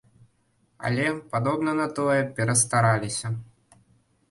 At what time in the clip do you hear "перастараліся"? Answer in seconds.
2.41-3.27